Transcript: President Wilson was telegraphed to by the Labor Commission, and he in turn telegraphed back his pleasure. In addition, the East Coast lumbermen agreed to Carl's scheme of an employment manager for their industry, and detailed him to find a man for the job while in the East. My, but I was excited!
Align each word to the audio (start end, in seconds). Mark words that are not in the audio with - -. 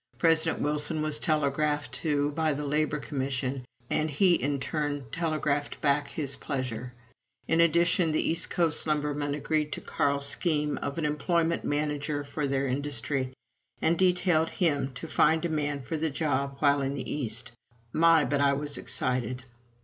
President 0.17 0.59
Wilson 0.63 1.03
was 1.03 1.19
telegraphed 1.19 1.91
to 1.93 2.31
by 2.31 2.53
the 2.53 2.65
Labor 2.65 2.97
Commission, 2.97 3.63
and 3.87 4.09
he 4.09 4.33
in 4.33 4.59
turn 4.59 5.05
telegraphed 5.11 5.79
back 5.79 6.07
his 6.07 6.35
pleasure. 6.35 6.91
In 7.47 7.61
addition, 7.61 8.11
the 8.11 8.29
East 8.31 8.49
Coast 8.49 8.87
lumbermen 8.87 9.35
agreed 9.35 9.71
to 9.73 9.79
Carl's 9.81 10.25
scheme 10.25 10.79
of 10.79 10.97
an 10.97 11.05
employment 11.05 11.63
manager 11.65 12.23
for 12.23 12.47
their 12.47 12.65
industry, 12.65 13.31
and 13.79 13.95
detailed 13.99 14.49
him 14.49 14.91
to 14.95 15.07
find 15.07 15.45
a 15.45 15.49
man 15.49 15.83
for 15.83 15.97
the 15.97 16.09
job 16.09 16.55
while 16.57 16.81
in 16.81 16.95
the 16.95 17.07
East. 17.13 17.51
My, 17.93 18.25
but 18.25 18.41
I 18.41 18.53
was 18.53 18.79
excited! 18.79 19.43